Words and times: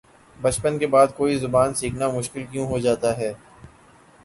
بچپن 0.37 0.77
کے 0.79 0.87
بعد 0.87 1.07
کوئی 1.17 1.35
زبان 1.37 1.73
سیکھنا 1.75 2.09
مشکل 2.11 2.43
کیوں 2.51 2.65
ہوجاتا 2.67 3.15
ہے 3.17 3.31